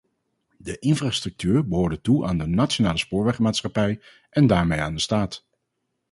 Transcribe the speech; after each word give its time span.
De 0.57 0.77
infrastructuur 0.79 1.67
behoorde 1.67 2.01
toe 2.01 2.25
aan 2.25 2.37
de 2.37 2.47
nationale 2.47 2.97
spoorwegmaatschappij 2.97 4.01
en 4.29 4.47
daarmee 4.47 4.79
aan 4.79 4.93
de 4.95 5.01
staat. 5.01 5.45